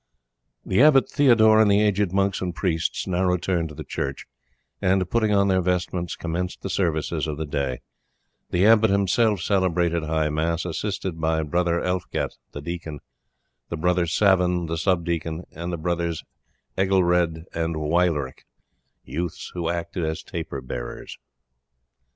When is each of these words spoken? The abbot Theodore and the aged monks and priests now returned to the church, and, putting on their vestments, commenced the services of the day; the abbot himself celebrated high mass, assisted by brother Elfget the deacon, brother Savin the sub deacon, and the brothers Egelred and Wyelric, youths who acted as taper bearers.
The 0.65 0.81
abbot 0.81 1.07
Theodore 1.11 1.61
and 1.61 1.69
the 1.69 1.79
aged 1.81 2.11
monks 2.11 2.41
and 2.41 2.55
priests 2.55 3.05
now 3.05 3.23
returned 3.23 3.69
to 3.69 3.75
the 3.75 3.83
church, 3.83 4.25
and, 4.81 5.07
putting 5.07 5.31
on 5.31 5.47
their 5.47 5.61
vestments, 5.61 6.15
commenced 6.15 6.63
the 6.63 6.71
services 6.71 7.27
of 7.27 7.37
the 7.37 7.45
day; 7.45 7.81
the 8.49 8.65
abbot 8.65 8.89
himself 8.89 9.41
celebrated 9.43 10.01
high 10.01 10.29
mass, 10.29 10.65
assisted 10.65 11.21
by 11.21 11.43
brother 11.43 11.79
Elfget 11.79 12.31
the 12.51 12.61
deacon, 12.63 12.99
brother 13.69 14.07
Savin 14.07 14.65
the 14.65 14.75
sub 14.79 15.05
deacon, 15.05 15.43
and 15.51 15.71
the 15.71 15.77
brothers 15.77 16.23
Egelred 16.75 17.45
and 17.53 17.77
Wyelric, 17.77 18.47
youths 19.03 19.51
who 19.53 19.69
acted 19.69 20.03
as 20.03 20.23
taper 20.23 20.61
bearers. 20.61 21.19